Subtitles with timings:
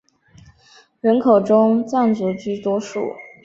[0.99, 2.99] 人口中藏族居多数。